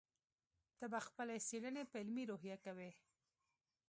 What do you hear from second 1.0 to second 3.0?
خپلې څېړنې په علمي روحیه کوې.